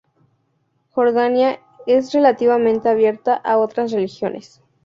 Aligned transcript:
Jordania 0.89 1.59
es 1.85 2.11
relativamente 2.11 2.89
abierta 2.89 3.35
a 3.35 3.59
otras 3.59 3.91
religiones. 3.91 4.59